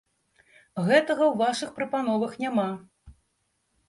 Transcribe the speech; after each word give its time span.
Гэтага 0.87 1.23
ў 1.27 1.33
вашых 1.41 1.69
прапановах 1.77 2.31
няма. 2.45 2.65